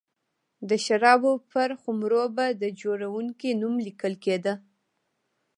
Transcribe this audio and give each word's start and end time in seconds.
د 0.69 0.71
شرابو 0.85 1.31
پر 1.51 1.69
خُمر 1.81 2.11
و 2.17 2.21
به 2.35 2.45
د 2.61 2.63
جوړوونکي 2.81 3.49
نوم 3.61 3.75
لیکل 3.85 4.13
کېده 4.23 4.53